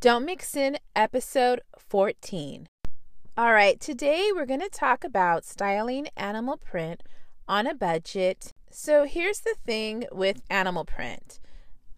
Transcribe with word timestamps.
Don't 0.00 0.24
Mix 0.24 0.54
In 0.54 0.78
episode 0.94 1.60
14. 1.76 2.68
All 3.36 3.52
right, 3.52 3.80
today 3.80 4.30
we're 4.32 4.46
going 4.46 4.60
to 4.60 4.68
talk 4.68 5.02
about 5.02 5.44
styling 5.44 6.06
animal 6.16 6.56
print 6.56 7.02
on 7.48 7.66
a 7.66 7.74
budget. 7.74 8.52
So, 8.70 9.06
here's 9.06 9.40
the 9.40 9.56
thing 9.66 10.06
with 10.12 10.40
animal 10.48 10.84
print. 10.84 11.40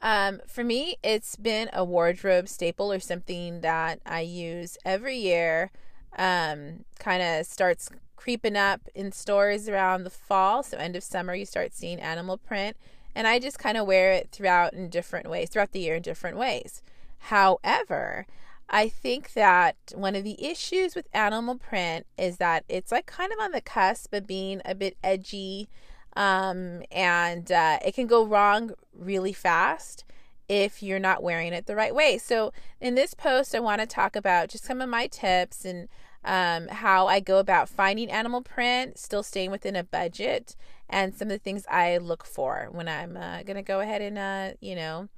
Um, 0.01 0.41
for 0.47 0.65
me, 0.65 0.97
it's 1.03 1.37
been 1.37 1.69
a 1.75 1.85
wardrobe 1.85 2.49
staple 2.49 2.91
or 2.91 3.01
something 3.01 3.61
that 3.61 4.01
I 4.07 4.23
use 4.23 4.79
every 4.83 5.19
year. 5.19 5.71
Um, 6.17 6.87
kind 6.99 7.23
of 7.23 7.45
starts 7.45 7.91
creeping 8.17 8.57
up 8.57 8.81
in 8.95 9.13
stores 9.13 9.69
around 9.69 10.05
the 10.05 10.11
fall. 10.11 10.63
So, 10.63 10.79
end 10.79 10.97
of 10.97 11.05
summer, 11.05 11.35
you 11.35 11.45
start 11.45 11.75
seeing 11.75 12.01
animal 12.01 12.39
print. 12.39 12.79
And 13.15 13.27
I 13.27 13.39
just 13.39 13.59
kind 13.59 13.77
of 13.77 13.87
wear 13.87 14.11
it 14.13 14.31
throughout 14.33 14.73
in 14.73 14.89
different 14.89 15.29
ways, 15.29 15.51
throughout 15.51 15.73
the 15.73 15.81
year 15.81 15.97
in 15.97 16.03
different 16.03 16.39
ways. 16.39 16.81
However, 17.21 18.27
I 18.69 18.89
think 18.89 19.33
that 19.33 19.77
one 19.95 20.15
of 20.15 20.25
the 20.25 20.45
issues 20.45 20.95
with 20.95 21.09
animal 21.13 21.57
print 21.57 22.07
is 22.19 22.37
that 22.37 22.65
it's 22.69 22.93
like 22.93 23.07
kind 23.07 23.33
of 23.33 23.39
on 23.41 23.53
the 23.53 23.61
cusp 23.61 24.13
of 24.15 24.27
being 24.27 24.63
a 24.65 24.75
bit 24.75 24.97
edgy 25.03 25.69
um, 26.17 26.83
and 26.91 27.51
uh, 27.51 27.79
it 27.85 27.95
can 27.95 28.07
go 28.07 28.25
wrong 28.25 28.73
really 28.93 29.33
fast 29.33 30.05
if 30.49 30.83
you're 30.83 30.99
not 30.99 31.23
wearing 31.23 31.53
it 31.53 31.67
the 31.67 31.77
right 31.77 31.95
way. 31.95 32.19
So, 32.19 32.53
in 32.81 32.97
this 32.97 33.15
post, 33.15 33.55
I 33.55 33.61
want 33.61 33.81
to 33.81 33.87
talk 33.87 34.17
about 34.17 34.49
just 34.49 34.65
some 34.65 34.81
of 34.81 34.89
my 34.89 35.07
tips 35.07 35.65
and 35.65 35.89
um, 36.25 36.69
how 36.69 37.07
I 37.07 37.21
go 37.21 37.39
about 37.39 37.69
finding 37.69 38.11
animal 38.11 38.43
print, 38.43 38.99
still 38.99 39.23
staying 39.23 39.53
within 39.53 39.77
a 39.77 39.85
budget, 39.85 40.57
and 40.89 41.15
some 41.15 41.29
of 41.29 41.33
the 41.33 41.39
things 41.39 41.65
I 41.71 41.99
look 41.99 42.25
for 42.25 42.69
when 42.73 42.89
I'm 42.89 43.17
uh, 43.17 43.43
going 43.45 43.57
to 43.57 43.63
go 43.63 43.81
ahead 43.81 44.03
and, 44.03 44.19
uh, 44.19 44.57
you 44.61 44.75
know, 44.75 45.09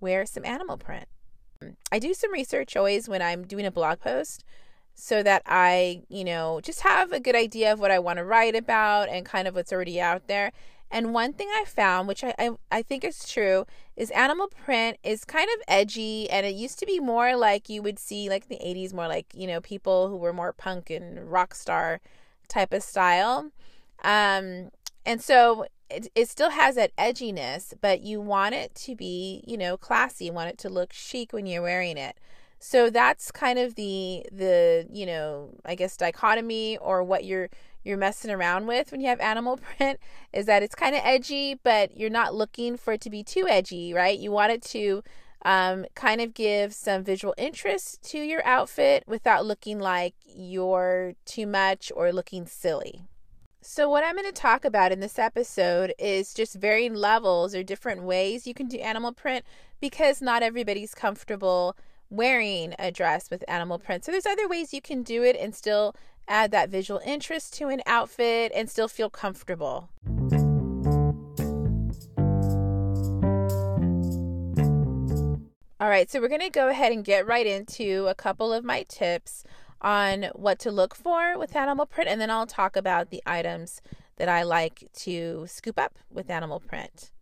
wear 0.00 0.26
some 0.26 0.44
animal 0.44 0.76
print. 0.76 1.06
I 1.92 1.98
do 1.98 2.14
some 2.14 2.32
research 2.32 2.76
always 2.76 3.08
when 3.08 3.22
I'm 3.22 3.46
doing 3.46 3.66
a 3.66 3.70
blog 3.70 4.00
post 4.00 4.44
so 4.94 5.22
that 5.22 5.42
I, 5.46 6.02
you 6.08 6.24
know, 6.24 6.60
just 6.62 6.80
have 6.82 7.12
a 7.12 7.20
good 7.20 7.34
idea 7.34 7.72
of 7.72 7.80
what 7.80 7.90
I 7.90 7.98
want 7.98 8.18
to 8.18 8.24
write 8.24 8.54
about 8.54 9.08
and 9.08 9.26
kind 9.26 9.48
of 9.48 9.54
what's 9.54 9.72
already 9.72 10.00
out 10.00 10.28
there. 10.28 10.52
And 10.90 11.12
one 11.12 11.32
thing 11.32 11.48
I 11.48 11.64
found, 11.66 12.06
which 12.06 12.22
I, 12.22 12.34
I, 12.38 12.50
I, 12.70 12.82
think 12.82 13.02
is 13.02 13.28
true, 13.28 13.66
is 13.96 14.10
animal 14.12 14.46
print 14.46 14.98
is 15.02 15.24
kind 15.24 15.48
of 15.56 15.62
edgy. 15.66 16.30
And 16.30 16.46
it 16.46 16.54
used 16.54 16.78
to 16.78 16.86
be 16.86 17.00
more 17.00 17.34
like 17.34 17.68
you 17.68 17.82
would 17.82 17.98
see, 17.98 18.28
like 18.28 18.46
in 18.48 18.56
the 18.58 18.64
80s, 18.64 18.94
more 18.94 19.08
like, 19.08 19.26
you 19.34 19.48
know, 19.48 19.60
people 19.60 20.08
who 20.08 20.16
were 20.16 20.32
more 20.32 20.52
punk 20.52 20.90
and 20.90 21.30
rock 21.30 21.54
star 21.54 22.00
type 22.48 22.72
of 22.72 22.84
style. 22.84 23.50
Um, 24.04 24.70
and 25.04 25.20
so 25.20 25.66
it, 25.90 26.08
it 26.14 26.28
still 26.28 26.50
has 26.50 26.76
that 26.76 26.94
edginess, 26.96 27.74
but 27.80 28.02
you 28.02 28.20
want 28.20 28.54
it 28.54 28.74
to 28.76 28.96
be, 28.96 29.42
you 29.46 29.56
know, 29.56 29.76
classy. 29.76 30.26
You 30.26 30.32
want 30.32 30.50
it 30.50 30.58
to 30.58 30.68
look 30.68 30.92
chic 30.92 31.32
when 31.32 31.46
you're 31.46 31.62
wearing 31.62 31.96
it. 31.96 32.18
So 32.58 32.88
that's 32.88 33.30
kind 33.30 33.58
of 33.58 33.74
the 33.74 34.24
the, 34.32 34.86
you 34.90 35.06
know, 35.06 35.50
I 35.64 35.74
guess 35.74 35.96
dichotomy 35.96 36.78
or 36.78 37.02
what 37.02 37.24
you're 37.24 37.50
you're 37.84 37.98
messing 37.98 38.30
around 38.30 38.66
with 38.66 38.90
when 38.90 39.00
you 39.00 39.08
have 39.08 39.20
animal 39.20 39.58
print 39.76 40.00
is 40.32 40.46
that 40.46 40.62
it's 40.62 40.74
kind 40.74 40.94
of 40.96 41.02
edgy, 41.04 41.58
but 41.62 41.96
you're 41.96 42.10
not 42.10 42.34
looking 42.34 42.76
for 42.76 42.94
it 42.94 43.00
to 43.02 43.10
be 43.10 43.22
too 43.22 43.46
edgy, 43.48 43.92
right? 43.92 44.18
You 44.18 44.30
want 44.30 44.52
it 44.52 44.62
to 44.62 45.02
um, 45.44 45.84
kind 45.94 46.20
of 46.20 46.32
give 46.32 46.72
some 46.72 47.04
visual 47.04 47.34
interest 47.36 48.02
to 48.10 48.18
your 48.18 48.44
outfit 48.46 49.04
without 49.06 49.44
looking 49.44 49.78
like 49.78 50.14
you're 50.26 51.14
too 51.26 51.46
much 51.46 51.92
or 51.94 52.12
looking 52.12 52.46
silly. 52.46 53.02
So, 53.66 53.88
what 53.88 54.04
I'm 54.04 54.14
going 54.14 54.26
to 54.26 54.32
talk 54.32 54.66
about 54.66 54.92
in 54.92 55.00
this 55.00 55.18
episode 55.18 55.94
is 55.98 56.34
just 56.34 56.54
varying 56.54 56.92
levels 56.92 57.54
or 57.54 57.62
different 57.62 58.02
ways 58.02 58.46
you 58.46 58.52
can 58.52 58.68
do 58.68 58.76
animal 58.76 59.10
print 59.10 59.42
because 59.80 60.20
not 60.20 60.42
everybody's 60.42 60.94
comfortable 60.94 61.74
wearing 62.10 62.74
a 62.78 62.92
dress 62.92 63.30
with 63.30 63.42
animal 63.48 63.78
print. 63.78 64.04
So, 64.04 64.12
there's 64.12 64.26
other 64.26 64.46
ways 64.46 64.74
you 64.74 64.82
can 64.82 65.02
do 65.02 65.22
it 65.22 65.34
and 65.40 65.54
still 65.54 65.96
add 66.28 66.50
that 66.50 66.68
visual 66.68 67.00
interest 67.06 67.54
to 67.54 67.68
an 67.68 67.80
outfit 67.86 68.52
and 68.54 68.68
still 68.68 68.86
feel 68.86 69.08
comfortable. 69.08 69.88
All 75.80 75.88
right, 75.88 76.10
so 76.10 76.20
we're 76.20 76.28
going 76.28 76.40
to 76.42 76.50
go 76.50 76.68
ahead 76.68 76.92
and 76.92 77.02
get 77.02 77.26
right 77.26 77.46
into 77.46 78.08
a 78.08 78.14
couple 78.14 78.52
of 78.52 78.62
my 78.62 78.82
tips 78.88 79.42
on 79.84 80.30
what 80.32 80.58
to 80.60 80.72
look 80.72 80.94
for 80.94 81.38
with 81.38 81.54
animal 81.54 81.84
print, 81.84 82.08
and 82.08 82.20
then 82.20 82.30
I'll 82.30 82.46
talk 82.46 82.74
about 82.74 83.10
the 83.10 83.22
items 83.26 83.82
that 84.16 84.28
I 84.28 84.42
like 84.42 84.88
to 85.00 85.44
scoop 85.46 85.78
up 85.78 85.98
with 86.10 86.30
animal 86.30 86.58
print. 86.58 87.12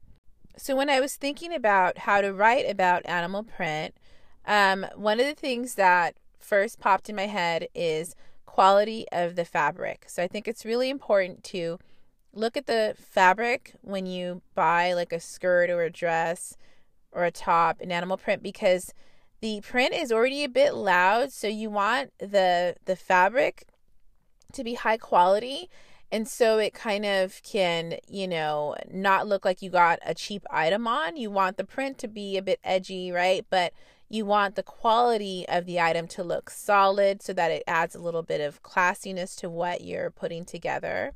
So, 0.57 0.77
when 0.77 0.89
I 0.89 1.01
was 1.01 1.17
thinking 1.17 1.53
about 1.53 1.99
how 1.99 2.21
to 2.21 2.33
write 2.33 2.71
about 2.71 3.05
animal 3.05 3.43
print, 3.43 3.97
um, 4.47 4.87
one 4.95 5.19
of 5.19 5.27
the 5.27 5.35
things 5.35 5.75
that 5.75 6.15
first 6.39 6.79
popped 6.79 7.09
in 7.09 7.17
my 7.17 7.27
head 7.27 7.67
is 7.75 8.15
quality 8.47 9.07
of 9.11 9.35
the 9.35 9.45
fabric. 9.45 10.05
So, 10.07 10.23
I 10.23 10.29
think 10.29 10.47
it's 10.47 10.65
really 10.65 10.89
important 10.89 11.43
to 11.45 11.79
look 12.33 12.57
at 12.57 12.67
the 12.67 12.95
fabric 12.97 13.75
when 13.81 14.07
you 14.07 14.41
buy 14.55 14.93
like 14.93 15.13
a 15.13 15.21
skirt 15.21 15.69
or 15.69 15.83
a 15.83 15.91
dress 15.91 16.57
or 17.11 17.25
a 17.25 17.31
top 17.31 17.81
in 17.81 17.91
animal 17.91 18.17
print 18.17 18.43
because 18.43 18.95
the 19.43 19.61
print 19.61 19.93
is 19.93 20.11
already 20.11 20.45
a 20.45 20.49
bit 20.49 20.75
loud, 20.75 21.33
so 21.33 21.47
you 21.47 21.69
want 21.69 22.13
the 22.19 22.77
the 22.87 22.97
fabric 22.97 23.67
to 24.55 24.65
be 24.65 24.75
high 24.75 24.97
quality 24.97 25.69
and 26.13 26.29
so 26.29 26.59
it 26.59 26.75
kind 26.75 27.07
of 27.07 27.43
can, 27.43 27.95
you 28.07 28.29
know, 28.29 28.77
not 28.93 29.27
look 29.27 29.47
like 29.47 29.63
you 29.63 29.71
got 29.71 29.99
a 30.05 30.15
cheap 30.15 30.45
item 30.51 30.87
on. 30.87 31.17
You 31.17 31.31
want 31.31 31.57
the 31.57 31.65
print 31.65 31.97
to 31.99 32.09
be 32.09 32.37
a 32.37 32.43
bit 32.43 32.61
edgy, 32.63 33.11
right? 33.11 33.47
But 33.49 33.73
you 34.11 34.27
want 34.27 34.55
the 34.55 34.63
quality 34.63 35.47
of 35.49 35.65
the 35.65 35.81
item 35.81 36.07
to 36.09 36.23
look 36.23 36.51
solid 36.51 37.23
so 37.23 37.33
that 37.33 37.51
it 37.51 37.63
adds 37.67 37.95
a 37.95 37.99
little 37.99 38.23
bit 38.23 38.43
of 38.43 38.63
classiness 38.63 39.35
to 39.41 39.49
what 39.49 39.81
you're 39.81 40.11
putting 40.11 40.45
together. 40.45 41.13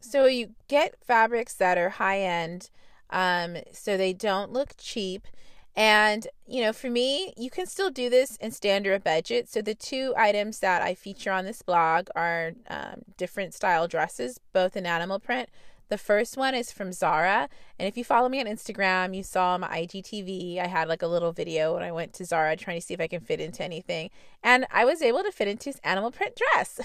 So 0.00 0.26
you 0.26 0.50
get 0.68 1.02
fabrics 1.02 1.54
that 1.54 1.78
are 1.78 1.88
high 1.88 2.20
end 2.20 2.68
um, 3.08 3.56
so 3.72 3.96
they 3.96 4.12
don't 4.12 4.52
look 4.52 4.74
cheap. 4.76 5.26
And, 5.74 6.26
you 6.46 6.62
know, 6.62 6.72
for 6.72 6.90
me, 6.90 7.32
you 7.36 7.50
can 7.50 7.66
still 7.66 7.90
do 7.90 8.10
this 8.10 8.36
and 8.40 8.52
stay 8.52 8.76
under 8.76 8.92
a 8.94 9.00
budget. 9.00 9.48
So 9.48 9.62
the 9.62 9.74
two 9.74 10.12
items 10.16 10.58
that 10.58 10.82
I 10.82 10.94
feature 10.94 11.32
on 11.32 11.46
this 11.46 11.62
blog 11.62 12.08
are 12.14 12.52
um, 12.68 13.02
different 13.16 13.54
style 13.54 13.88
dresses, 13.88 14.38
both 14.52 14.76
in 14.76 14.84
animal 14.84 15.18
print. 15.18 15.48
The 15.92 15.98
first 15.98 16.38
one 16.38 16.54
is 16.54 16.72
from 16.72 16.90
Zara. 16.90 17.50
And 17.78 17.86
if 17.86 17.98
you 17.98 18.04
follow 18.04 18.30
me 18.30 18.40
on 18.40 18.46
Instagram, 18.46 19.14
you 19.14 19.22
saw 19.22 19.58
my 19.58 19.68
IGTV. 19.68 20.58
I 20.58 20.66
had 20.66 20.88
like 20.88 21.02
a 21.02 21.06
little 21.06 21.32
video 21.32 21.74
when 21.74 21.82
I 21.82 21.92
went 21.92 22.14
to 22.14 22.24
Zara 22.24 22.56
trying 22.56 22.80
to 22.80 22.86
see 22.86 22.94
if 22.94 23.00
I 23.00 23.08
can 23.08 23.20
fit 23.20 23.40
into 23.40 23.62
anything. 23.62 24.08
And 24.42 24.66
I 24.70 24.86
was 24.86 25.02
able 25.02 25.22
to 25.22 25.30
fit 25.30 25.48
into 25.48 25.64
this 25.70 25.80
animal 25.84 26.10
print 26.10 26.40
dress. 26.54 26.80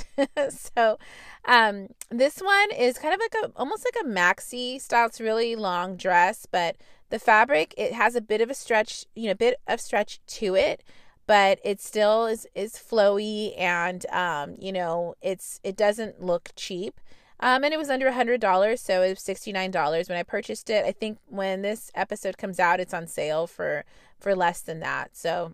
so 0.73 0.97
um, 1.45 1.87
this 2.09 2.39
one 2.39 2.71
is 2.77 2.97
kind 2.97 3.13
of 3.13 3.21
like 3.21 3.33
a 3.45 3.51
almost 3.55 3.85
like 3.85 4.03
a 4.03 4.09
maxi 4.09 4.81
style. 4.81 5.07
It's 5.07 5.21
really 5.21 5.55
long 5.55 5.95
dress, 5.95 6.45
but 6.49 6.75
the 7.09 7.19
fabric, 7.19 7.73
it 7.77 7.93
has 7.93 8.15
a 8.15 8.21
bit 8.21 8.41
of 8.41 8.49
a 8.49 8.53
stretch, 8.53 9.05
you 9.15 9.25
know, 9.25 9.31
a 9.31 9.35
bit 9.35 9.59
of 9.67 9.79
stretch 9.79 10.19
to 10.27 10.55
it, 10.55 10.83
but 11.25 11.59
it 11.63 11.81
still 11.81 12.25
is 12.25 12.47
is 12.55 12.73
flowy 12.73 13.53
and 13.59 14.05
um, 14.07 14.55
you 14.59 14.71
know, 14.71 15.15
it's 15.21 15.59
it 15.63 15.75
doesn't 15.75 16.21
look 16.21 16.49
cheap. 16.55 16.99
Um, 17.39 17.63
and 17.63 17.71
it 17.71 17.77
was 17.77 17.89
under 17.91 18.07
a 18.07 18.13
hundred 18.13 18.41
dollars, 18.41 18.81
so 18.81 19.03
it 19.03 19.09
was 19.09 19.21
sixty 19.21 19.51
nine 19.51 19.71
dollars 19.71 20.09
when 20.09 20.17
I 20.17 20.23
purchased 20.23 20.69
it. 20.69 20.85
I 20.85 20.91
think 20.91 21.19
when 21.27 21.61
this 21.61 21.91
episode 21.93 22.37
comes 22.37 22.59
out, 22.59 22.79
it's 22.79 22.93
on 22.93 23.07
sale 23.07 23.45
for 23.45 23.85
for 24.19 24.35
less 24.35 24.61
than 24.61 24.79
that. 24.79 25.15
So 25.15 25.53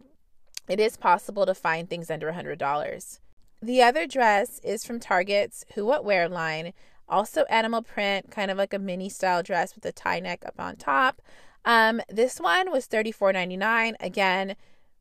it 0.69 0.79
is 0.79 0.95
possible 0.95 1.45
to 1.45 1.53
find 1.53 1.89
things 1.89 2.09
under 2.09 2.29
a 2.29 2.33
hundred 2.33 2.59
dollars. 2.59 3.19
The 3.61 3.81
other 3.81 4.07
dress 4.07 4.59
is 4.63 4.85
from 4.85 4.99
Target's 4.99 5.65
Who 5.75 5.85
What 5.85 6.05
Wear 6.05 6.29
line, 6.29 6.73
also 7.07 7.43
animal 7.43 7.81
print, 7.81 8.31
kind 8.31 8.51
of 8.51 8.57
like 8.57 8.73
a 8.73 8.79
mini 8.79 9.09
style 9.09 9.43
dress 9.43 9.75
with 9.75 9.85
a 9.85 9.91
tie 9.91 10.19
neck 10.19 10.43
up 10.45 10.55
on 10.59 10.75
top. 10.75 11.21
Um, 11.65 12.01
this 12.09 12.39
one 12.39 12.71
was 12.71 12.87
$34.99. 12.87 13.95
Again, 13.99 14.55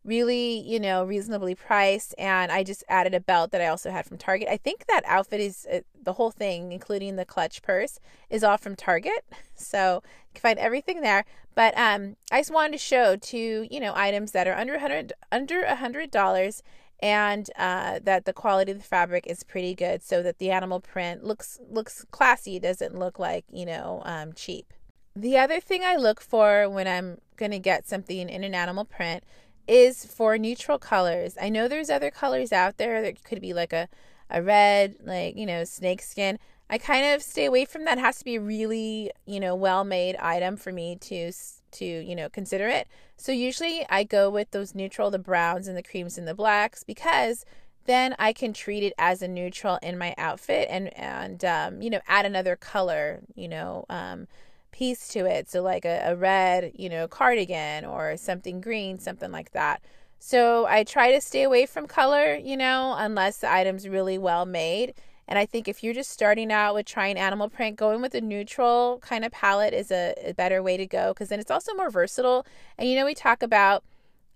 really, 0.04 0.58
you 0.60 0.80
know, 0.80 1.04
reasonably 1.04 1.54
priced. 1.54 2.14
And 2.18 2.50
I 2.50 2.64
just 2.64 2.84
added 2.88 3.14
a 3.14 3.20
belt 3.20 3.52
that 3.52 3.60
I 3.60 3.66
also 3.66 3.90
had 3.90 4.06
from 4.06 4.18
Target. 4.18 4.48
I 4.48 4.56
think 4.56 4.86
that 4.86 5.02
outfit 5.06 5.40
is 5.40 5.66
uh, 5.72 5.80
the 6.02 6.14
whole 6.14 6.30
thing, 6.30 6.72
including 6.72 7.16
the 7.16 7.24
clutch 7.24 7.62
purse, 7.62 7.98
is 8.30 8.42
all 8.44 8.56
from 8.56 8.76
Target. 8.76 9.24
So 9.54 10.02
you 10.04 10.40
can 10.40 10.40
find 10.40 10.58
everything 10.58 11.02
there. 11.02 11.24
But 11.54 11.78
um, 11.78 12.16
I 12.32 12.40
just 12.40 12.52
wanted 12.52 12.72
to 12.72 12.78
show 12.78 13.14
two, 13.14 13.68
you 13.70 13.78
know, 13.78 13.92
items 13.94 14.32
that 14.32 14.48
are 14.48 14.56
under 14.56 14.80
hundred 14.80 15.12
under 15.30 15.62
a 15.62 15.76
hundred 15.76 16.10
dollars 16.10 16.64
and 17.02 17.50
uh, 17.56 17.98
that 18.02 18.24
the 18.24 18.32
quality 18.32 18.72
of 18.72 18.78
the 18.78 18.84
fabric 18.84 19.26
is 19.26 19.42
pretty 19.42 19.74
good 19.74 20.02
so 20.02 20.22
that 20.22 20.38
the 20.38 20.50
animal 20.50 20.80
print 20.80 21.24
looks 21.24 21.58
looks 21.68 22.04
classy 22.10 22.58
doesn't 22.58 22.98
look 22.98 23.18
like 23.18 23.44
you 23.52 23.66
know 23.66 24.02
um, 24.04 24.32
cheap 24.32 24.72
the 25.14 25.36
other 25.36 25.60
thing 25.60 25.82
i 25.84 25.96
look 25.96 26.20
for 26.20 26.68
when 26.68 26.88
i'm 26.88 27.18
going 27.36 27.50
to 27.50 27.58
get 27.58 27.88
something 27.88 28.28
in 28.28 28.44
an 28.44 28.54
animal 28.54 28.84
print 28.84 29.24
is 29.68 30.04
for 30.04 30.38
neutral 30.38 30.78
colors. 30.78 31.36
I 31.40 31.48
know 31.48 31.68
there's 31.68 31.90
other 31.90 32.10
colors 32.10 32.52
out 32.52 32.78
there. 32.78 33.02
that 33.02 33.22
could 33.24 33.40
be 33.40 33.52
like 33.52 33.72
a, 33.72 33.88
a 34.30 34.42
red, 34.42 34.96
like, 35.04 35.36
you 35.36 35.46
know, 35.46 35.64
snake 35.64 36.02
skin. 36.02 36.38
I 36.68 36.78
kind 36.78 37.14
of 37.14 37.22
stay 37.22 37.44
away 37.44 37.64
from 37.64 37.84
that. 37.84 37.98
It 37.98 38.00
has 38.00 38.18
to 38.18 38.24
be 38.24 38.36
a 38.36 38.40
really, 38.40 39.10
you 39.26 39.40
know, 39.40 39.54
well 39.54 39.84
made 39.84 40.16
item 40.16 40.56
for 40.56 40.72
me 40.72 40.96
to 41.02 41.32
to, 41.72 41.84
you 41.84 42.14
know, 42.14 42.28
consider 42.28 42.68
it. 42.68 42.86
So 43.16 43.32
usually 43.32 43.86
I 43.88 44.04
go 44.04 44.28
with 44.28 44.50
those 44.50 44.74
neutral, 44.74 45.10
the 45.10 45.18
browns 45.18 45.68
and 45.68 45.76
the 45.76 45.82
creams 45.82 46.18
and 46.18 46.28
the 46.28 46.34
blacks 46.34 46.84
because 46.84 47.46
then 47.86 48.14
I 48.18 48.32
can 48.32 48.52
treat 48.52 48.82
it 48.82 48.92
as 48.98 49.22
a 49.22 49.28
neutral 49.28 49.78
in 49.82 49.98
my 49.98 50.14
outfit 50.16 50.68
and 50.70 50.96
and 50.96 51.44
um, 51.44 51.82
you 51.82 51.90
know, 51.90 52.00
add 52.08 52.26
another 52.26 52.56
color, 52.56 53.20
you 53.34 53.48
know, 53.48 53.84
um, 53.90 54.28
piece 54.72 55.08
to 55.08 55.26
it. 55.26 55.48
So, 55.48 55.62
like 55.62 55.84
a, 55.84 56.02
a 56.04 56.16
red, 56.16 56.72
you 56.74 56.88
know, 56.88 57.06
cardigan 57.08 57.84
or 57.84 58.16
something 58.16 58.60
green, 58.60 58.98
something 58.98 59.30
like 59.30 59.52
that. 59.52 59.82
So, 60.18 60.66
I 60.66 60.84
try 60.84 61.12
to 61.12 61.20
stay 61.20 61.42
away 61.42 61.66
from 61.66 61.86
color, 61.86 62.34
you 62.34 62.56
know, 62.56 62.94
unless 62.98 63.38
the 63.38 63.52
item's 63.52 63.88
really 63.88 64.18
well 64.18 64.44
made. 64.46 64.94
And 65.28 65.38
I 65.38 65.46
think 65.46 65.68
if 65.68 65.82
you're 65.82 65.94
just 65.94 66.10
starting 66.10 66.52
out 66.52 66.74
with 66.74 66.86
trying 66.86 67.16
animal 67.16 67.48
print, 67.48 67.76
going 67.76 68.02
with 68.02 68.14
a 68.14 68.20
neutral 68.20 68.98
kind 69.02 69.24
of 69.24 69.32
palette 69.32 69.72
is 69.72 69.90
a, 69.90 70.14
a 70.24 70.34
better 70.34 70.62
way 70.62 70.76
to 70.76 70.86
go 70.86 71.12
because 71.12 71.28
then 71.28 71.40
it's 71.40 71.50
also 71.50 71.74
more 71.74 71.90
versatile. 71.90 72.44
And 72.76 72.88
you 72.88 72.96
know, 72.96 73.04
we 73.04 73.14
talk 73.14 73.42
about 73.42 73.84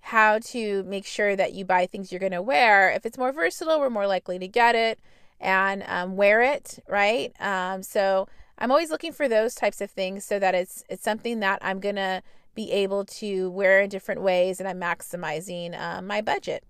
how 0.01 0.39
to 0.39 0.85
make 0.85 1.05
sure 1.05 1.35
that 1.35 1.53
you 1.53 1.65
buy 1.65 1.85
things 1.87 2.13
you're 2.13 2.21
going 2.21 2.31
to 2.33 2.41
wear. 2.41 2.91
If 2.93 3.05
it's 3.05 3.19
more 3.19 3.33
versatile, 3.33 3.81
we're 3.81 3.91
more 3.91 4.07
likely 4.07 4.39
to 4.39 4.47
get 4.47 4.77
it 4.77 5.01
and 5.41 5.83
um, 5.87 6.17
wear 6.17 6.41
it, 6.43 6.79
right? 6.89 7.33
Um, 7.41 7.83
so 7.83 8.29
I'm 8.59 8.71
always 8.71 8.91
looking 8.91 9.13
for 9.13 9.29
those 9.29 9.55
types 9.55 9.81
of 9.81 9.91
things 9.91 10.25
so 10.25 10.39
that 10.39 10.55
it's 10.55 10.83
it's 10.89 11.05
something 11.05 11.41
that 11.41 11.59
I'm 11.63 11.81
gonna 11.81 12.23
be 12.55 12.73
able 12.73 13.05
to 13.05 13.51
wear 13.51 13.81
in 13.83 13.91
different 13.91 14.23
ways 14.23 14.61
and 14.61 14.69
I'm 14.69 14.81
maximizing 14.81 15.79
uh, 15.79 16.01
my 16.03 16.21
budget. 16.23 16.65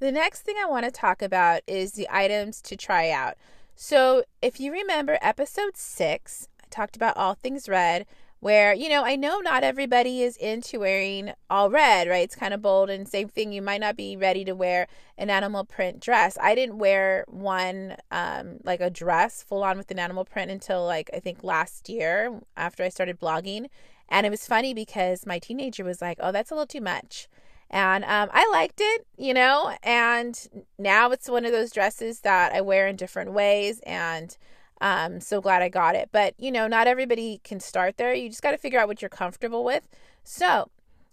The 0.00 0.10
next 0.10 0.40
thing 0.40 0.56
I 0.60 0.68
want 0.68 0.84
to 0.84 0.90
talk 0.90 1.22
about 1.22 1.62
is 1.68 1.92
the 1.92 2.08
items 2.10 2.60
to 2.62 2.76
try 2.76 3.10
out. 3.10 3.34
So, 3.76 4.24
if 4.42 4.58
you 4.58 4.72
remember 4.72 5.16
episode 5.22 5.76
six, 5.76 6.48
I 6.60 6.66
talked 6.70 6.96
about 6.96 7.16
all 7.16 7.34
things 7.34 7.68
red 7.68 8.04
where 8.42 8.74
you 8.74 8.88
know 8.88 9.04
i 9.04 9.14
know 9.14 9.38
not 9.38 9.62
everybody 9.62 10.20
is 10.20 10.36
into 10.36 10.80
wearing 10.80 11.32
all 11.48 11.70
red 11.70 12.08
right? 12.08 12.24
It's 12.24 12.34
kind 12.34 12.52
of 12.52 12.60
bold 12.60 12.90
and 12.90 13.06
same 13.06 13.28
thing 13.28 13.52
you 13.52 13.62
might 13.62 13.80
not 13.80 13.96
be 13.96 14.16
ready 14.16 14.44
to 14.44 14.52
wear 14.52 14.88
an 15.16 15.30
animal 15.30 15.64
print 15.64 16.00
dress. 16.00 16.36
I 16.40 16.56
didn't 16.56 16.78
wear 16.78 17.24
one 17.28 17.96
um, 18.10 18.58
like 18.64 18.80
a 18.80 18.90
dress 18.90 19.44
full 19.44 19.62
on 19.62 19.78
with 19.78 19.90
an 19.92 20.00
animal 20.00 20.24
print 20.24 20.50
until 20.50 20.84
like 20.84 21.08
i 21.14 21.20
think 21.20 21.44
last 21.44 21.88
year 21.88 22.40
after 22.56 22.82
i 22.82 22.88
started 22.88 23.20
blogging. 23.20 23.66
And 24.08 24.26
it 24.26 24.30
was 24.30 24.44
funny 24.44 24.74
because 24.74 25.24
my 25.24 25.38
teenager 25.38 25.84
was 25.84 26.02
like 26.02 26.18
oh 26.20 26.32
that's 26.32 26.50
a 26.50 26.54
little 26.54 26.66
too 26.66 26.80
much. 26.80 27.28
And 27.70 28.02
um, 28.04 28.28
i 28.32 28.48
liked 28.50 28.80
it 28.80 29.06
you 29.16 29.34
know? 29.34 29.76
And 29.84 30.66
now 30.80 31.12
it's 31.12 31.28
one 31.30 31.44
of 31.44 31.52
those 31.52 31.70
dresses 31.70 32.20
that 32.20 32.52
i 32.52 32.60
wear 32.60 32.88
in 32.88 32.96
different 32.96 33.32
ways 33.32 33.78
and 33.86 34.36
um, 34.82 35.20
so 35.20 35.40
glad 35.40 35.62
I 35.62 35.68
got 35.68 35.94
it. 35.94 36.10
But, 36.10 36.34
you 36.38 36.50
know, 36.50 36.66
not 36.66 36.88
everybody 36.88 37.40
can 37.44 37.60
start 37.60 37.96
there. 37.96 38.12
You 38.12 38.28
just 38.28 38.42
got 38.42 38.50
to 38.50 38.58
figure 38.58 38.80
out 38.80 38.88
what 38.88 39.00
you're 39.00 39.08
comfortable 39.08 39.64
with. 39.64 39.84
So, 40.24 40.70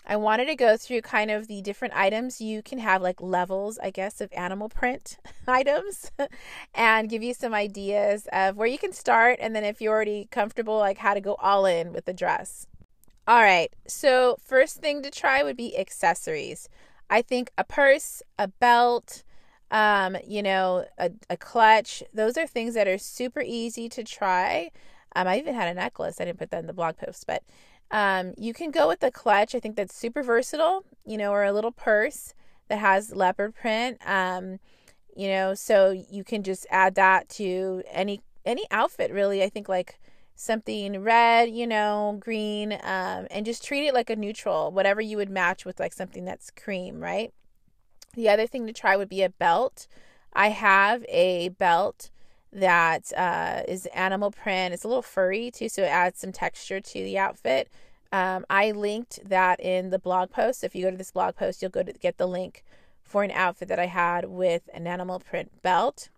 I 0.07 0.15
wanted 0.15 0.45
to 0.47 0.55
go 0.55 0.75
through 0.75 1.01
kind 1.01 1.29
of 1.29 1.47
the 1.47 1.61
different 1.61 1.93
items 1.95 2.41
you 2.41 2.63
can 2.63 2.79
have, 2.79 3.03
like 3.03 3.21
levels, 3.21 3.77
I 3.77 3.91
guess, 3.91 4.21
of 4.21 4.33
animal 4.33 4.69
print 4.69 5.19
items, 5.47 6.11
and 6.73 7.09
give 7.09 7.21
you 7.21 7.35
some 7.35 7.53
ideas 7.53 8.27
of 8.33 8.57
where 8.57 8.67
you 8.67 8.79
can 8.79 8.91
start. 8.91 9.37
And 9.39 9.55
then, 9.55 9.63
if 9.63 9.79
you're 9.79 9.93
already 9.93 10.27
comfortable, 10.31 10.79
like 10.79 10.97
how 10.97 11.13
to 11.13 11.21
go 11.21 11.35
all 11.35 11.67
in 11.67 11.93
with 11.93 12.05
the 12.05 12.13
dress. 12.13 12.65
All 13.27 13.43
right. 13.43 13.71
So, 13.85 14.37
first 14.43 14.77
thing 14.77 15.03
to 15.03 15.11
try 15.11 15.43
would 15.43 15.57
be 15.57 15.77
accessories. 15.77 16.67
I 17.07 17.21
think 17.21 17.51
a 17.55 17.63
purse, 17.63 18.23
a 18.39 18.47
belt, 18.47 19.23
um, 19.71 20.17
you 20.25 20.41
know, 20.41 20.85
a, 20.97 21.11
a 21.29 21.37
clutch. 21.37 22.03
Those 22.13 22.37
are 22.37 22.47
things 22.47 22.73
that 22.73 22.87
are 22.87 22.97
super 22.97 23.41
easy 23.41 23.89
to 23.89 24.03
try. 24.03 24.71
Um, 25.15 25.27
I 25.27 25.37
even 25.39 25.55
had 25.55 25.67
a 25.67 25.73
necklace. 25.73 26.19
I 26.19 26.25
didn't 26.25 26.39
put 26.39 26.51
that 26.51 26.59
in 26.59 26.67
the 26.67 26.73
blog 26.73 26.97
post, 26.97 27.25
but 27.27 27.43
um, 27.91 28.33
you 28.37 28.53
can 28.53 28.71
go 28.71 28.87
with 28.87 28.99
the 28.99 29.11
clutch. 29.11 29.55
I 29.55 29.59
think 29.59 29.75
that's 29.75 29.95
super 29.95 30.21
versatile, 30.21 30.83
you 31.05 31.17
know, 31.17 31.31
or 31.31 31.43
a 31.43 31.53
little 31.53 31.71
purse 31.71 32.33
that 32.67 32.79
has 32.79 33.15
leopard 33.15 33.55
print. 33.55 33.97
Um, 34.05 34.59
you 35.15 35.27
know, 35.27 35.53
so 35.53 35.89
you 35.89 36.23
can 36.23 36.43
just 36.43 36.65
add 36.69 36.95
that 36.95 37.29
to 37.29 37.83
any 37.91 38.21
any 38.45 38.65
outfit 38.71 39.11
really. 39.11 39.43
I 39.43 39.49
think 39.49 39.67
like 39.67 39.99
something 40.35 41.03
red, 41.03 41.49
you 41.49 41.67
know, 41.67 42.17
green, 42.19 42.73
um, 42.73 43.27
and 43.29 43.45
just 43.45 43.63
treat 43.63 43.85
it 43.85 43.93
like 43.93 44.09
a 44.09 44.15
neutral, 44.15 44.71
whatever 44.71 45.01
you 45.01 45.17
would 45.17 45.29
match 45.29 45.65
with 45.65 45.79
like 45.79 45.91
something 45.91 46.23
that's 46.23 46.49
cream, 46.51 47.01
right? 47.01 47.33
The 48.15 48.29
other 48.29 48.47
thing 48.47 48.67
to 48.67 48.73
try 48.73 48.95
would 48.95 49.09
be 49.09 49.23
a 49.23 49.29
belt. 49.29 49.87
I 50.33 50.49
have 50.49 51.05
a 51.09 51.49
belt 51.49 52.09
that 52.51 53.11
uh, 53.15 53.61
is 53.67 53.85
animal 53.87 54.31
print. 54.31 54.73
It's 54.73 54.83
a 54.83 54.87
little 54.87 55.03
furry 55.03 55.51
too, 55.51 55.69
so 55.69 55.83
it 55.83 55.87
adds 55.87 56.19
some 56.19 56.31
texture 56.31 56.79
to 56.79 57.03
the 57.03 57.17
outfit. 57.17 57.69
Um, 58.11 58.45
I 58.49 58.71
linked 58.71 59.19
that 59.27 59.59
in 59.59 59.91
the 59.91 59.99
blog 59.99 60.31
post. 60.31 60.63
If 60.63 60.73
you 60.73 60.83
go 60.83 60.91
to 60.91 60.97
this 60.97 61.11
blog 61.11 61.35
post, 61.35 61.61
you'll 61.61 61.71
go 61.71 61.83
to 61.83 61.93
get 61.93 62.17
the 62.17 62.27
link 62.27 62.63
for 63.03 63.23
an 63.23 63.31
outfit 63.31 63.67
that 63.67 63.79
I 63.79 63.85
had 63.85 64.25
with 64.25 64.69
an 64.73 64.87
animal 64.87 65.19
print 65.19 65.61
belt. 65.61 66.09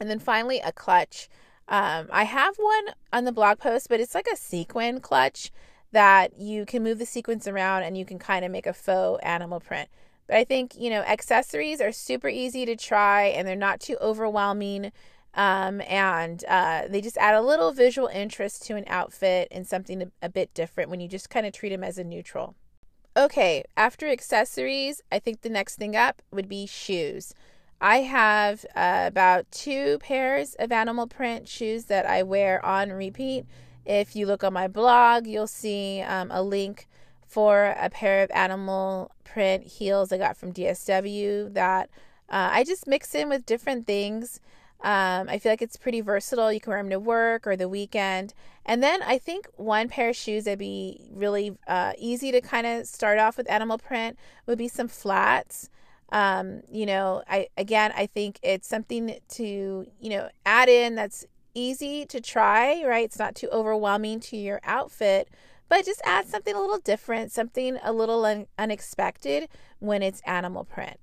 And 0.00 0.08
then 0.08 0.18
finally, 0.18 0.60
a 0.60 0.72
clutch. 0.72 1.28
Um, 1.68 2.08
I 2.10 2.24
have 2.24 2.56
one 2.56 2.94
on 3.12 3.24
the 3.24 3.32
blog 3.32 3.58
post, 3.58 3.88
but 3.88 4.00
it's 4.00 4.14
like 4.14 4.28
a 4.32 4.36
sequin 4.36 5.00
clutch 5.00 5.50
that 5.92 6.38
you 6.38 6.64
can 6.64 6.82
move 6.82 6.98
the 6.98 7.06
sequins 7.06 7.46
around 7.46 7.82
and 7.82 7.96
you 7.96 8.04
can 8.04 8.18
kind 8.18 8.44
of 8.44 8.50
make 8.50 8.66
a 8.66 8.72
faux 8.72 9.20
animal 9.24 9.60
print. 9.60 9.88
But 10.30 10.36
I 10.36 10.44
think, 10.44 10.76
you 10.78 10.90
know, 10.90 11.00
accessories 11.00 11.80
are 11.80 11.90
super 11.90 12.28
easy 12.28 12.64
to 12.64 12.76
try 12.76 13.24
and 13.24 13.48
they're 13.48 13.56
not 13.56 13.80
too 13.80 13.96
overwhelming. 14.00 14.92
Um, 15.34 15.80
and 15.88 16.44
uh, 16.48 16.82
they 16.88 17.00
just 17.00 17.16
add 17.16 17.34
a 17.34 17.42
little 17.42 17.72
visual 17.72 18.06
interest 18.06 18.64
to 18.66 18.76
an 18.76 18.84
outfit 18.86 19.48
and 19.50 19.66
something 19.66 20.02
a, 20.02 20.06
a 20.22 20.28
bit 20.28 20.54
different 20.54 20.88
when 20.88 21.00
you 21.00 21.08
just 21.08 21.30
kind 21.30 21.46
of 21.46 21.52
treat 21.52 21.70
them 21.70 21.82
as 21.82 21.98
a 21.98 22.04
neutral. 22.04 22.54
Okay, 23.16 23.64
after 23.76 24.06
accessories, 24.08 25.02
I 25.10 25.18
think 25.18 25.40
the 25.40 25.48
next 25.50 25.76
thing 25.76 25.96
up 25.96 26.22
would 26.30 26.48
be 26.48 26.64
shoes. 26.64 27.34
I 27.80 28.02
have 28.02 28.64
uh, 28.76 29.02
about 29.08 29.50
two 29.50 29.98
pairs 29.98 30.54
of 30.60 30.70
animal 30.70 31.08
print 31.08 31.48
shoes 31.48 31.86
that 31.86 32.06
I 32.06 32.22
wear 32.22 32.64
on 32.64 32.90
repeat. 32.90 33.46
If 33.84 34.14
you 34.14 34.26
look 34.26 34.44
on 34.44 34.52
my 34.52 34.68
blog, 34.68 35.26
you'll 35.26 35.48
see 35.48 36.02
um, 36.02 36.30
a 36.30 36.40
link 36.40 36.86
for 37.30 37.76
a 37.78 37.88
pair 37.88 38.24
of 38.24 38.30
animal 38.32 39.12
print 39.22 39.64
heels 39.64 40.10
I 40.10 40.18
got 40.18 40.36
from 40.36 40.52
DSW 40.52 41.54
that 41.54 41.88
uh, 42.28 42.50
I 42.52 42.64
just 42.64 42.88
mix 42.88 43.14
in 43.14 43.28
with 43.28 43.46
different 43.46 43.86
things. 43.86 44.40
Um, 44.82 45.28
I 45.28 45.38
feel 45.38 45.52
like 45.52 45.62
it's 45.62 45.76
pretty 45.76 46.00
versatile. 46.00 46.52
You 46.52 46.60
can 46.60 46.70
wear 46.70 46.82
them 46.82 46.90
to 46.90 46.98
work 46.98 47.46
or 47.46 47.54
the 47.54 47.68
weekend. 47.68 48.34
And 48.66 48.82
then 48.82 49.02
I 49.02 49.18
think 49.18 49.46
one 49.56 49.88
pair 49.88 50.08
of 50.10 50.16
shoes 50.16 50.44
that'd 50.44 50.58
be 50.58 51.08
really 51.12 51.56
uh, 51.68 51.92
easy 51.98 52.32
to 52.32 52.40
kind 52.40 52.66
of 52.66 52.86
start 52.86 53.18
off 53.18 53.36
with 53.36 53.50
animal 53.50 53.78
print 53.78 54.18
would 54.46 54.58
be 54.58 54.68
some 54.68 54.88
flats. 54.88 55.70
Um, 56.10 56.62
you 56.70 56.86
know, 56.86 57.22
I 57.28 57.48
again, 57.56 57.92
I 57.94 58.06
think 58.06 58.40
it's 58.42 58.66
something 58.66 59.16
to 59.28 59.86
you 60.00 60.10
know 60.10 60.28
add 60.44 60.68
in 60.68 60.96
that's 60.96 61.26
easy 61.54 62.06
to 62.06 62.20
try. 62.20 62.82
Right, 62.84 63.04
it's 63.04 63.18
not 63.18 63.36
too 63.36 63.48
overwhelming 63.50 64.18
to 64.20 64.36
your 64.36 64.60
outfit, 64.64 65.28
but 65.70 65.86
just 65.86 66.02
add 66.04 66.26
something 66.26 66.54
a 66.54 66.60
little 66.60 66.80
different, 66.80 67.30
something 67.32 67.78
a 67.82 67.92
little 67.92 68.26
un- 68.26 68.48
unexpected 68.58 69.48
when 69.78 70.02
it's 70.02 70.20
animal 70.26 70.64
print. 70.64 70.98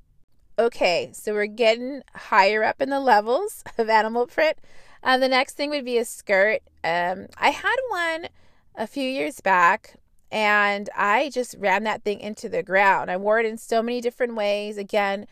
Okay, 0.60 1.10
so 1.14 1.34
we're 1.34 1.46
getting 1.46 2.02
higher 2.14 2.64
up 2.64 2.82
in 2.82 2.90
the 2.90 3.00
levels 3.00 3.64
of 3.78 3.90
animal 3.90 4.28
print. 4.28 4.58
Uh, 5.02 5.18
the 5.18 5.30
next 5.30 5.54
thing 5.54 5.70
would 5.70 5.86
be 5.86 5.98
a 5.98 6.06
skirt. 6.06 6.62
Um, 6.84 7.28
I 7.38 7.52
had 7.52 7.78
one 7.90 8.28
a 8.76 8.86
few 8.86 9.10
years 9.10 9.40
back 9.40 9.96
and 10.32 10.90
I 10.96 11.30
just 11.30 11.56
ran 11.58 11.84
that 11.86 12.04
thing 12.04 12.20
into 12.20 12.50
the 12.50 12.62
ground. 12.62 13.10
I 13.10 13.16
wore 13.16 13.40
it 13.40 13.46
in 13.46 13.58
so 13.58 13.82
many 13.82 14.02
different 14.02 14.36
ways. 14.36 14.78
Again, 14.78 15.28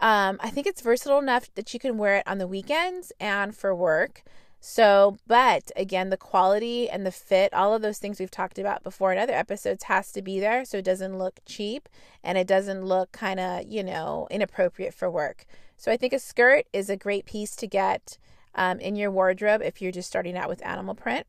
um, 0.00 0.38
I 0.40 0.48
think 0.48 0.66
it's 0.66 0.80
versatile 0.80 1.18
enough 1.18 1.52
that 1.56 1.74
you 1.74 1.80
can 1.80 1.98
wear 1.98 2.16
it 2.16 2.22
on 2.26 2.38
the 2.38 2.46
weekends 2.46 3.12
and 3.20 3.54
for 3.54 3.74
work. 3.74 4.22
So, 4.60 5.16
but 5.26 5.70
again, 5.76 6.10
the 6.10 6.16
quality 6.16 6.90
and 6.90 7.06
the 7.06 7.12
fit, 7.12 7.54
all 7.54 7.74
of 7.74 7.82
those 7.82 7.98
things 7.98 8.18
we've 8.18 8.30
talked 8.30 8.58
about 8.58 8.82
before 8.82 9.12
in 9.12 9.18
other 9.18 9.32
episodes 9.32 9.84
has 9.84 10.10
to 10.12 10.22
be 10.22 10.40
there 10.40 10.64
so 10.64 10.78
it 10.78 10.84
doesn't 10.84 11.16
look 11.16 11.38
cheap 11.46 11.88
and 12.24 12.36
it 12.36 12.46
doesn't 12.46 12.84
look 12.84 13.12
kind 13.12 13.38
of, 13.38 13.64
you 13.68 13.84
know, 13.84 14.26
inappropriate 14.30 14.94
for 14.94 15.08
work. 15.08 15.44
So, 15.76 15.92
I 15.92 15.96
think 15.96 16.12
a 16.12 16.18
skirt 16.18 16.66
is 16.72 16.90
a 16.90 16.96
great 16.96 17.24
piece 17.24 17.54
to 17.56 17.66
get 17.68 18.18
um, 18.54 18.80
in 18.80 18.96
your 18.96 19.10
wardrobe 19.10 19.62
if 19.62 19.80
you're 19.80 19.92
just 19.92 20.08
starting 20.08 20.36
out 20.36 20.48
with 20.48 20.66
animal 20.66 20.94
print. 20.94 21.26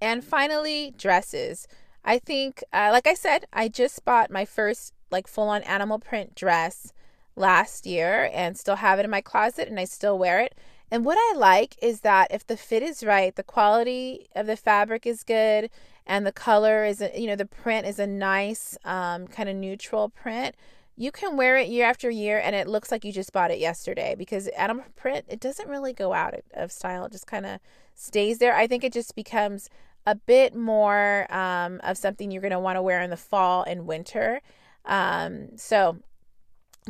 And 0.00 0.22
finally, 0.22 0.94
dresses. 0.96 1.66
I 2.04 2.18
think, 2.18 2.62
uh, 2.72 2.90
like 2.92 3.06
I 3.06 3.14
said, 3.14 3.46
I 3.52 3.68
just 3.68 4.04
bought 4.04 4.30
my 4.30 4.44
first 4.44 4.92
like 5.10 5.26
full 5.26 5.48
on 5.48 5.62
animal 5.62 5.98
print 5.98 6.34
dress 6.34 6.92
last 7.34 7.86
year 7.86 8.30
and 8.32 8.58
still 8.58 8.76
have 8.76 8.98
it 8.98 9.04
in 9.04 9.10
my 9.10 9.20
closet 9.20 9.68
and 9.68 9.80
I 9.80 9.84
still 9.84 10.18
wear 10.18 10.40
it. 10.40 10.54
And 10.90 11.04
what 11.04 11.18
I 11.18 11.36
like 11.36 11.76
is 11.82 12.00
that 12.00 12.28
if 12.30 12.46
the 12.46 12.56
fit 12.56 12.82
is 12.82 13.04
right, 13.04 13.34
the 13.34 13.42
quality 13.42 14.28
of 14.34 14.46
the 14.46 14.56
fabric 14.56 15.06
is 15.06 15.22
good, 15.22 15.70
and 16.06 16.26
the 16.26 16.32
color 16.32 16.84
is, 16.84 17.02
a, 17.02 17.10
you 17.18 17.26
know, 17.26 17.36
the 17.36 17.46
print 17.46 17.86
is 17.86 17.98
a 17.98 18.06
nice 18.06 18.78
um, 18.84 19.26
kind 19.26 19.48
of 19.48 19.56
neutral 19.56 20.08
print. 20.08 20.54
You 20.96 21.12
can 21.12 21.36
wear 21.36 21.56
it 21.56 21.68
year 21.68 21.86
after 21.86 22.10
year, 22.10 22.40
and 22.42 22.56
it 22.56 22.66
looks 22.66 22.90
like 22.90 23.04
you 23.04 23.12
just 23.12 23.32
bought 23.32 23.50
it 23.50 23.58
yesterday 23.58 24.14
because 24.16 24.48
animal 24.48 24.84
print 24.96 25.26
it 25.28 25.40
doesn't 25.40 25.68
really 25.68 25.92
go 25.92 26.12
out 26.12 26.34
of 26.54 26.72
style; 26.72 27.04
it 27.04 27.12
just 27.12 27.26
kind 27.26 27.46
of 27.46 27.60
stays 27.94 28.38
there. 28.38 28.56
I 28.56 28.66
think 28.66 28.82
it 28.82 28.92
just 28.92 29.14
becomes 29.14 29.68
a 30.06 30.14
bit 30.14 30.56
more 30.56 31.26
um, 31.32 31.80
of 31.84 31.98
something 31.98 32.30
you're 32.30 32.40
going 32.40 32.50
to 32.50 32.58
want 32.58 32.76
to 32.76 32.82
wear 32.82 33.02
in 33.02 33.10
the 33.10 33.16
fall 33.16 33.62
and 33.62 33.86
winter. 33.86 34.40
Um, 34.86 35.50
so 35.56 35.98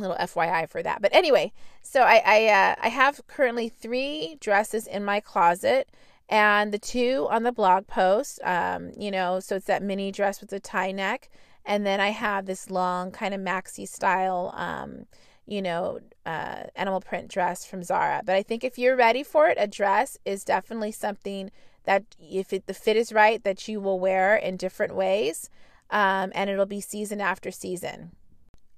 little 0.01 0.17
FYI 0.17 0.69
for 0.69 0.83
that. 0.83 1.01
But 1.01 1.13
anyway, 1.13 1.51
so 1.81 2.01
I 2.01 2.21
I, 2.25 2.47
uh, 2.47 2.75
I 2.81 2.89
have 2.89 3.21
currently 3.27 3.69
three 3.69 4.37
dresses 4.39 4.87
in 4.87 5.03
my 5.03 5.19
closet, 5.19 5.89
and 6.27 6.71
the 6.71 6.79
two 6.79 7.27
on 7.29 7.43
the 7.43 7.51
blog 7.51 7.87
post. 7.87 8.39
Um, 8.43 8.91
you 8.97 9.11
know, 9.11 9.39
so 9.39 9.55
it's 9.55 9.65
that 9.67 9.83
mini 9.83 10.11
dress 10.11 10.41
with 10.41 10.49
the 10.49 10.59
tie 10.59 10.91
neck, 10.91 11.29
and 11.65 11.85
then 11.85 11.99
I 11.99 12.09
have 12.09 12.45
this 12.45 12.69
long 12.69 13.11
kind 13.11 13.33
of 13.33 13.41
maxi 13.41 13.87
style. 13.87 14.53
Um, 14.55 15.05
you 15.49 15.63
know, 15.63 15.99
uh, 16.27 16.63
animal 16.75 17.01
print 17.01 17.27
dress 17.27 17.65
from 17.65 17.83
Zara. 17.83 18.21
But 18.23 18.35
I 18.35 18.43
think 18.43 18.63
if 18.63 18.77
you're 18.77 18.95
ready 18.95 19.23
for 19.23 19.47
it, 19.47 19.57
a 19.59 19.65
dress 19.65 20.15
is 20.23 20.43
definitely 20.43 20.91
something 20.91 21.49
that, 21.85 22.03
if 22.19 22.53
it, 22.53 22.67
the 22.67 22.73
fit 22.75 22.95
is 22.95 23.11
right, 23.11 23.43
that 23.43 23.67
you 23.67 23.81
will 23.81 23.99
wear 23.99 24.35
in 24.35 24.57
different 24.57 24.93
ways, 24.95 25.49
um, 25.89 26.31
and 26.35 26.51
it'll 26.51 26.67
be 26.67 26.81
season 26.81 27.19
after 27.19 27.49
season. 27.49 28.11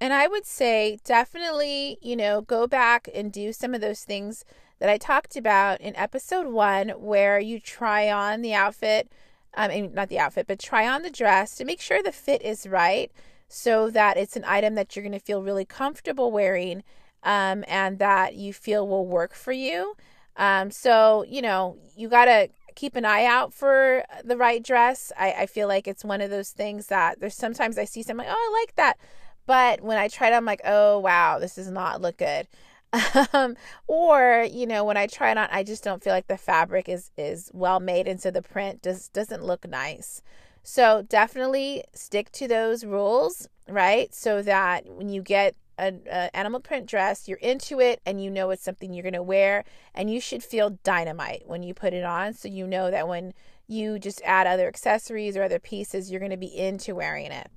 And 0.02 0.12
I 0.12 0.26
would 0.26 0.46
say 0.46 0.98
definitely, 1.04 1.96
you 2.02 2.16
know, 2.16 2.40
go 2.40 2.66
back 2.66 3.08
and 3.14 3.30
do 3.30 3.52
some 3.52 3.72
of 3.72 3.80
those 3.80 4.02
things 4.02 4.44
that 4.80 4.88
I 4.88 4.98
talked 4.98 5.36
about 5.36 5.80
in 5.80 5.94
episode 5.94 6.48
one, 6.48 6.88
where 6.88 7.38
you 7.38 7.60
try 7.60 8.10
on 8.10 8.42
the 8.42 8.52
outfit, 8.52 9.12
um, 9.54 9.70
mean, 9.70 9.94
not 9.94 10.08
the 10.08 10.18
outfit, 10.18 10.48
but 10.48 10.58
try 10.58 10.88
on 10.88 11.02
the 11.02 11.10
dress 11.10 11.54
to 11.54 11.64
make 11.64 11.80
sure 11.80 12.02
the 12.02 12.10
fit 12.10 12.42
is 12.42 12.66
right 12.66 13.12
so 13.46 13.90
that 13.90 14.16
it's 14.16 14.34
an 14.34 14.42
item 14.44 14.74
that 14.74 14.96
you're 14.96 15.04
going 15.04 15.12
to 15.12 15.20
feel 15.20 15.40
really 15.40 15.64
comfortable 15.64 16.32
wearing 16.32 16.82
um, 17.22 17.64
and 17.68 18.00
that 18.00 18.34
you 18.34 18.52
feel 18.52 18.88
will 18.88 19.06
work 19.06 19.34
for 19.34 19.52
you. 19.52 19.94
Um, 20.36 20.72
so, 20.72 21.24
you 21.28 21.42
know, 21.42 21.76
you 21.96 22.08
got 22.08 22.24
to 22.24 22.48
keep 22.74 22.96
an 22.96 23.04
eye 23.04 23.24
out 23.24 23.54
for 23.54 24.02
the 24.24 24.36
right 24.36 24.64
dress. 24.64 25.12
I, 25.16 25.32
I 25.32 25.46
feel 25.46 25.68
like 25.68 25.86
it's 25.86 26.04
one 26.04 26.20
of 26.20 26.30
those 26.30 26.50
things 26.50 26.88
that 26.88 27.20
there's 27.20 27.36
sometimes 27.36 27.78
I 27.78 27.84
see 27.84 28.02
something, 28.02 28.26
oh, 28.28 28.32
I 28.32 28.60
like 28.64 28.74
that. 28.74 28.98
But 29.46 29.80
when 29.80 29.98
I 29.98 30.08
try 30.08 30.28
it, 30.28 30.34
I'm 30.34 30.44
like, 30.44 30.60
oh, 30.64 30.98
wow, 30.98 31.38
this 31.38 31.56
does 31.56 31.70
not 31.70 32.00
look 32.00 32.18
good. 32.18 32.48
Um, 33.32 33.56
or, 33.86 34.46
you 34.50 34.66
know, 34.66 34.84
when 34.84 34.98
I 34.98 35.06
try 35.06 35.30
it 35.30 35.38
on, 35.38 35.48
I 35.50 35.62
just 35.62 35.82
don't 35.82 36.04
feel 36.04 36.12
like 36.12 36.26
the 36.26 36.36
fabric 36.36 36.90
is, 36.90 37.10
is 37.16 37.50
well 37.54 37.80
made. 37.80 38.06
And 38.06 38.20
so 38.20 38.30
the 38.30 38.42
print 38.42 38.82
just 38.82 39.14
doesn't 39.14 39.42
look 39.42 39.66
nice. 39.66 40.20
So 40.62 41.02
definitely 41.08 41.84
stick 41.94 42.30
to 42.32 42.46
those 42.46 42.84
rules, 42.84 43.48
right? 43.66 44.14
So 44.14 44.42
that 44.42 44.86
when 44.86 45.08
you 45.08 45.22
get 45.22 45.56
an 45.78 46.06
animal 46.06 46.60
print 46.60 46.86
dress, 46.86 47.28
you're 47.28 47.38
into 47.38 47.80
it 47.80 48.00
and 48.06 48.22
you 48.22 48.30
know 48.30 48.50
it's 48.50 48.62
something 48.62 48.92
you're 48.92 49.02
going 49.02 49.14
to 49.14 49.22
wear 49.22 49.64
and 49.94 50.10
you 50.10 50.20
should 50.20 50.42
feel 50.42 50.78
dynamite 50.84 51.42
when 51.46 51.62
you 51.62 51.74
put 51.74 51.94
it 51.94 52.04
on. 52.04 52.34
So 52.34 52.48
you 52.48 52.66
know 52.66 52.90
that 52.90 53.08
when 53.08 53.32
you 53.66 53.98
just 53.98 54.20
add 54.24 54.46
other 54.46 54.68
accessories 54.68 55.36
or 55.36 55.42
other 55.42 55.58
pieces, 55.58 56.10
you're 56.10 56.20
going 56.20 56.30
to 56.30 56.36
be 56.36 56.56
into 56.56 56.94
wearing 56.94 57.32
it. 57.32 57.50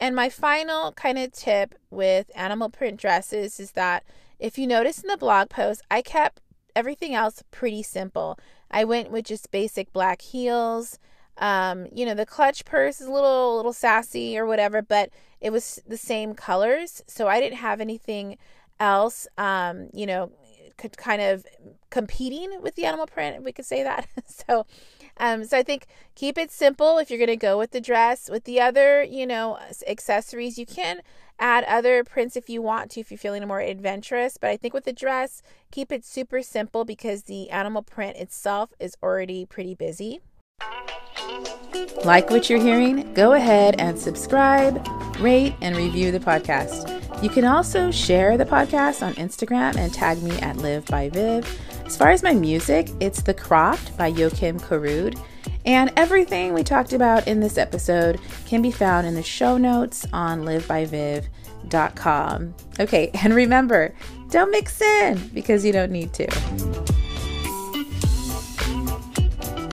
And 0.00 0.14
my 0.14 0.28
final 0.28 0.92
kind 0.92 1.18
of 1.18 1.32
tip 1.32 1.74
with 1.90 2.30
animal 2.34 2.68
print 2.68 3.00
dresses 3.00 3.58
is 3.58 3.72
that 3.72 4.04
if 4.38 4.58
you 4.58 4.66
notice 4.66 5.00
in 5.00 5.08
the 5.08 5.16
blog 5.16 5.48
post, 5.50 5.82
I 5.90 6.02
kept 6.02 6.40
everything 6.76 7.14
else 7.14 7.42
pretty 7.50 7.82
simple. 7.82 8.38
I 8.70 8.84
went 8.84 9.10
with 9.10 9.24
just 9.24 9.50
basic 9.50 9.92
black 9.92 10.22
heels. 10.22 10.98
Um, 11.38 11.86
you 11.92 12.06
know, 12.06 12.14
the 12.14 12.26
clutch 12.26 12.64
purse 12.64 13.00
is 13.00 13.08
a 13.08 13.12
little 13.12 13.56
little 13.56 13.72
sassy 13.72 14.38
or 14.38 14.46
whatever, 14.46 14.82
but 14.82 15.10
it 15.40 15.50
was 15.50 15.80
the 15.86 15.96
same 15.96 16.34
colors, 16.34 17.02
so 17.06 17.28
I 17.28 17.40
didn't 17.40 17.58
have 17.58 17.80
anything 17.80 18.38
else 18.80 19.26
um, 19.36 19.88
you 19.92 20.06
know, 20.06 20.30
kind 20.96 21.20
of 21.20 21.44
competing 21.90 22.62
with 22.62 22.74
the 22.74 22.84
animal 22.84 23.06
print, 23.06 23.42
we 23.42 23.52
could 23.52 23.66
say 23.66 23.82
that. 23.82 24.06
so 24.26 24.66
um, 25.18 25.44
so 25.44 25.58
I 25.58 25.62
think 25.62 25.86
keep 26.14 26.38
it 26.38 26.50
simple 26.50 26.98
if 26.98 27.10
you're 27.10 27.18
going 27.18 27.28
to 27.28 27.36
go 27.36 27.58
with 27.58 27.72
the 27.72 27.80
dress. 27.80 28.30
With 28.30 28.44
the 28.44 28.60
other, 28.60 29.02
you 29.02 29.26
know, 29.26 29.58
accessories, 29.86 30.58
you 30.58 30.66
can 30.66 31.00
add 31.38 31.64
other 31.64 32.04
prints 32.04 32.36
if 32.36 32.48
you 32.48 32.62
want 32.62 32.90
to, 32.92 33.00
if 33.00 33.10
you're 33.10 33.18
feeling 33.18 33.46
more 33.46 33.60
adventurous. 33.60 34.36
But 34.36 34.50
I 34.50 34.56
think 34.56 34.74
with 34.74 34.84
the 34.84 34.92
dress, 34.92 35.42
keep 35.70 35.92
it 35.92 36.04
super 36.04 36.42
simple 36.42 36.84
because 36.84 37.24
the 37.24 37.50
animal 37.50 37.82
print 37.82 38.16
itself 38.16 38.70
is 38.78 38.96
already 39.02 39.44
pretty 39.44 39.74
busy. 39.74 40.20
Like 42.04 42.30
what 42.30 42.48
you're 42.48 42.62
hearing? 42.62 43.12
Go 43.14 43.32
ahead 43.32 43.76
and 43.78 43.98
subscribe, 43.98 44.86
rate, 45.18 45.54
and 45.60 45.76
review 45.76 46.12
the 46.12 46.20
podcast. 46.20 46.87
You 47.20 47.28
can 47.28 47.44
also 47.44 47.90
share 47.90 48.38
the 48.38 48.44
podcast 48.44 49.04
on 49.04 49.14
Instagram 49.14 49.74
and 49.76 49.92
tag 49.92 50.22
me 50.22 50.38
at 50.38 50.58
Liv 50.58 50.86
by 50.86 51.08
Viv. 51.08 51.60
As 51.84 51.96
far 51.96 52.10
as 52.10 52.22
my 52.22 52.32
music, 52.32 52.90
it's 53.00 53.22
The 53.22 53.34
Croft 53.34 53.96
by 53.96 54.12
Joakim 54.12 54.60
Karud. 54.60 55.20
And 55.66 55.92
everything 55.96 56.54
we 56.54 56.62
talked 56.62 56.92
about 56.92 57.26
in 57.26 57.40
this 57.40 57.58
episode 57.58 58.20
can 58.46 58.62
be 58.62 58.70
found 58.70 59.04
in 59.04 59.16
the 59.16 59.22
show 59.24 59.58
notes 59.58 60.06
on 60.12 60.44
livbyviv.com. 60.44 61.24
Okay, 62.78 63.10
and 63.22 63.34
remember, 63.34 63.92
don't 64.30 64.52
mix 64.52 64.80
in 64.80 65.18
because 65.34 65.64
you 65.64 65.72
don't 65.72 65.90
need 65.90 66.12
to. 66.14 66.28